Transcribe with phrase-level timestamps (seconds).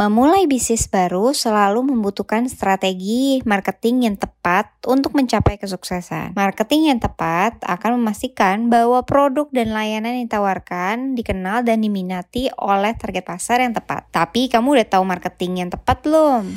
[0.00, 6.32] Memulai bisnis baru selalu membutuhkan strategi marketing yang tepat untuk mencapai kesuksesan.
[6.32, 12.96] Marketing yang tepat akan memastikan bahwa produk dan layanan yang ditawarkan dikenal dan diminati oleh
[12.96, 14.08] target pasar yang tepat.
[14.08, 16.48] Tapi kamu udah tahu marketing yang tepat belum?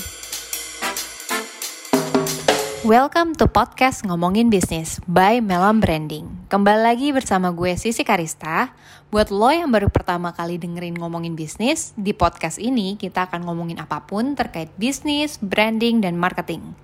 [2.84, 6.28] Welcome to podcast Ngomongin Bisnis by Melam Branding.
[6.52, 8.76] Kembali lagi bersama gue Sisi Karista.
[9.08, 13.80] Buat lo yang baru pertama kali dengerin ngomongin bisnis, di podcast ini kita akan ngomongin
[13.80, 16.76] apa pun terkait bisnis, branding, dan marketing.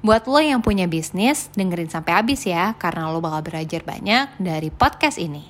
[0.00, 4.72] Buat lo yang punya bisnis, dengerin sampai habis ya, karena lo bakal belajar banyak dari
[4.72, 5.44] podcast ini.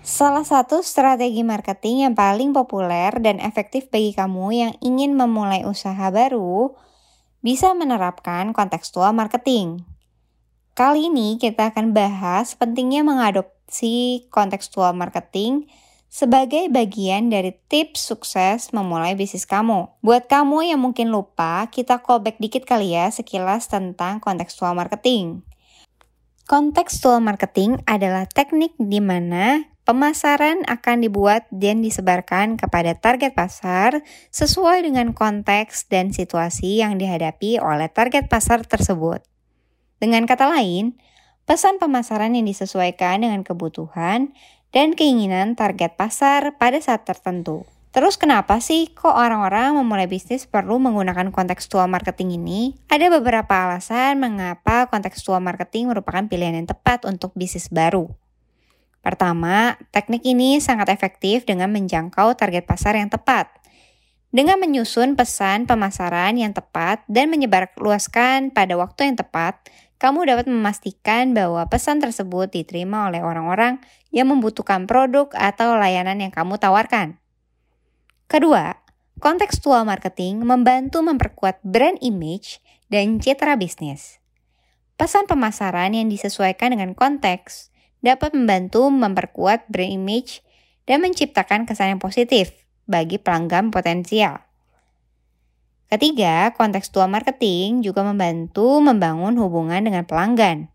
[0.00, 6.08] Salah satu strategi marketing yang paling populer dan efektif bagi kamu yang ingin memulai usaha
[6.08, 6.87] baru
[7.42, 9.86] bisa menerapkan kontekstual marketing.
[10.78, 15.66] Kali ini kita akan bahas pentingnya mengadopsi kontekstual marketing
[16.08, 19.90] sebagai bagian dari tips sukses memulai bisnis kamu.
[20.00, 25.44] Buat kamu yang mungkin lupa, kita callback dikit kali ya sekilas tentang kontekstual marketing.
[26.48, 34.84] Kontekstual marketing adalah teknik di mana Pemasaran akan dibuat dan disebarkan kepada target pasar sesuai
[34.84, 39.24] dengan konteks dan situasi yang dihadapi oleh target pasar tersebut.
[39.96, 41.00] Dengan kata lain,
[41.48, 44.36] pesan pemasaran yang disesuaikan dengan kebutuhan
[44.76, 47.64] dan keinginan target pasar pada saat tertentu.
[47.88, 52.76] Terus kenapa sih kok orang-orang memulai bisnis perlu menggunakan kontekstual marketing ini?
[52.92, 58.27] Ada beberapa alasan mengapa kontekstual marketing merupakan pilihan yang tepat untuk bisnis baru.
[59.08, 63.48] Pertama, teknik ini sangat efektif dengan menjangkau target pasar yang tepat.
[64.28, 69.64] Dengan menyusun pesan pemasaran yang tepat dan menyebarluaskan pada waktu yang tepat,
[69.96, 73.80] kamu dapat memastikan bahwa pesan tersebut diterima oleh orang-orang
[74.12, 77.16] yang membutuhkan produk atau layanan yang kamu tawarkan.
[78.28, 78.76] Kedua,
[79.24, 82.60] kontekstual marketing membantu memperkuat brand image
[82.92, 84.20] dan citra bisnis.
[85.00, 87.72] Pesan pemasaran yang disesuaikan dengan konteks
[88.04, 90.42] dapat membantu memperkuat brand image
[90.88, 92.54] dan menciptakan kesan yang positif
[92.88, 94.48] bagi pelanggan potensial.
[95.88, 100.68] Ketiga, kontekstual marketing juga membantu membangun hubungan dengan pelanggan.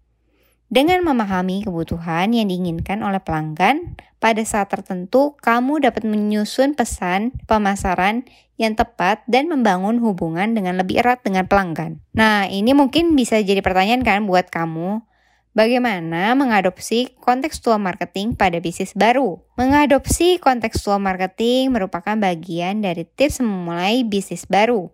[0.74, 8.26] Dengan memahami kebutuhan yang diinginkan oleh pelanggan, pada saat tertentu kamu dapat menyusun pesan pemasaran
[8.58, 12.02] yang tepat dan membangun hubungan dengan lebih erat dengan pelanggan.
[12.18, 15.06] Nah, ini mungkin bisa jadi pertanyaan kan buat kamu.
[15.54, 19.38] Bagaimana mengadopsi kontekstual marketing pada bisnis baru?
[19.54, 24.90] Mengadopsi kontekstual marketing merupakan bagian dari tips memulai bisnis baru.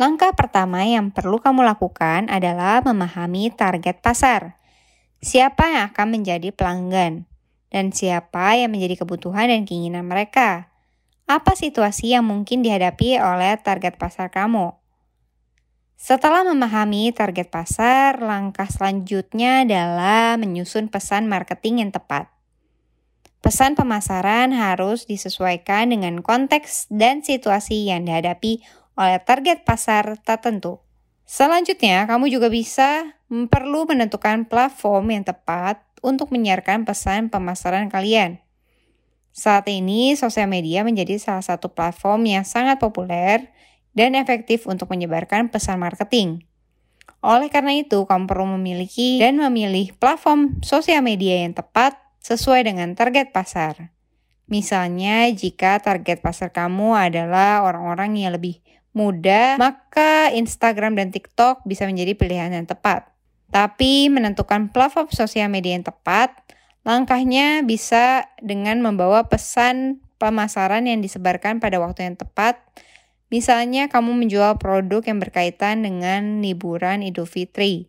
[0.00, 4.56] Langkah pertama yang perlu kamu lakukan adalah memahami target pasar.
[5.20, 7.28] Siapa yang akan menjadi pelanggan?
[7.68, 10.72] Dan siapa yang menjadi kebutuhan dan keinginan mereka?
[11.28, 14.72] Apa situasi yang mungkin dihadapi oleh target pasar kamu?
[15.94, 22.28] Setelah memahami target pasar, langkah selanjutnya adalah menyusun pesan marketing yang tepat.
[23.44, 28.64] Pesan pemasaran harus disesuaikan dengan konteks dan situasi yang dihadapi
[28.96, 30.80] oleh target pasar tertentu.
[31.24, 38.44] Selanjutnya, kamu juga bisa perlu menentukan platform yang tepat untuk menyiarkan pesan pemasaran kalian.
[39.34, 43.50] Saat ini, sosial media menjadi salah satu platform yang sangat populer
[43.94, 46.42] dan efektif untuk menyebarkan pesan marketing.
[47.24, 52.92] Oleh karena itu, kamu perlu memiliki dan memilih platform sosial media yang tepat sesuai dengan
[52.92, 53.94] target pasar.
[54.44, 58.60] Misalnya, jika target pasar kamu adalah orang-orang yang lebih
[58.92, 63.08] muda, maka Instagram dan TikTok bisa menjadi pilihan yang tepat.
[63.48, 66.44] Tapi menentukan platform sosial media yang tepat,
[66.84, 72.60] langkahnya bisa dengan membawa pesan pemasaran yang disebarkan pada waktu yang tepat
[73.32, 77.88] Misalnya kamu menjual produk yang berkaitan dengan liburan Idul Fitri.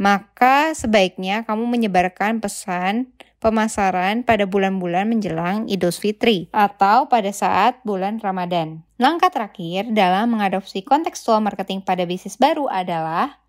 [0.00, 8.20] Maka sebaiknya kamu menyebarkan pesan pemasaran pada bulan-bulan menjelang Idul Fitri atau pada saat bulan
[8.20, 8.84] Ramadan.
[9.00, 13.40] Langkah terakhir dalam mengadopsi kontekstual marketing pada bisnis baru adalah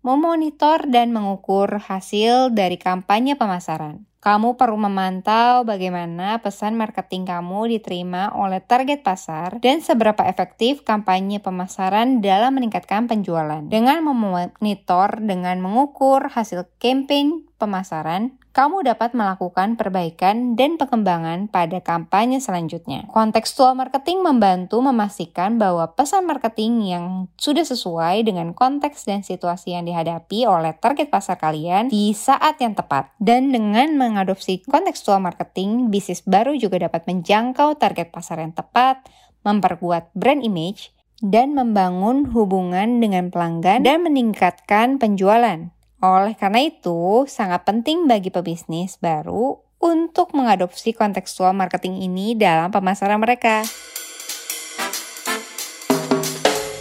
[0.00, 4.08] memonitor dan mengukur hasil dari kampanye pemasaran.
[4.20, 11.40] Kamu perlu memantau bagaimana pesan marketing kamu diterima oleh target pasar dan seberapa efektif kampanye
[11.40, 13.64] pemasaran dalam meningkatkan penjualan.
[13.64, 22.42] Dengan memonitor dengan mengukur hasil campaign pemasaran, kamu dapat melakukan perbaikan dan pengembangan pada kampanye
[22.42, 23.06] selanjutnya.
[23.10, 27.06] Kontekstual marketing membantu memastikan bahwa pesan marketing yang
[27.38, 32.74] sudah sesuai dengan konteks dan situasi yang dihadapi oleh target pasar kalian di saat yang
[32.74, 33.14] tepat.
[33.22, 39.02] Dan dengan mengadopsi kontekstual marketing, bisnis baru juga dapat menjangkau target pasar yang tepat
[39.44, 45.68] memperkuat brand image, dan membangun hubungan dengan pelanggan dan meningkatkan penjualan.
[46.00, 53.20] Oleh karena itu, sangat penting bagi pebisnis baru untuk mengadopsi kontekstual marketing ini dalam pemasaran
[53.20, 53.64] mereka.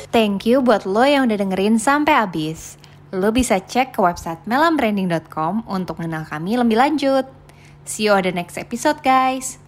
[0.09, 2.79] Thank you buat lo yang udah dengerin sampai habis.
[3.11, 7.27] Lo bisa cek ke website melambranding.com untuk mengenal kami lebih lanjut.
[7.83, 9.61] See you on the next episode guys.